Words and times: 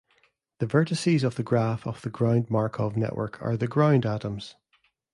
The 0.57 0.65
vertices 0.65 1.23
of 1.23 1.35
the 1.35 1.43
graph 1.43 1.85
of 1.85 2.01
the 2.01 2.09
ground 2.09 2.49
Markov 2.49 2.97
network 2.97 3.39
are 3.39 3.55
the 3.55 3.67
ground 3.67 4.03
atoms. 4.03 4.55